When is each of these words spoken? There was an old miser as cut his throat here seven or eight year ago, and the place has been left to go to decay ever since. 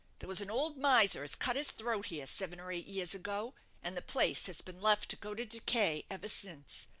There 0.17 0.27
was 0.27 0.41
an 0.41 0.49
old 0.49 0.77
miser 0.77 1.23
as 1.23 1.35
cut 1.35 1.55
his 1.55 1.69
throat 1.69 2.07
here 2.07 2.25
seven 2.25 2.59
or 2.59 2.71
eight 2.71 2.87
year 2.87 3.05
ago, 3.13 3.53
and 3.83 3.95
the 3.95 4.01
place 4.01 4.47
has 4.47 4.59
been 4.61 4.81
left 4.81 5.09
to 5.09 5.15
go 5.15 5.35
to 5.35 5.45
decay 5.45 6.05
ever 6.09 6.27
since. 6.27 6.87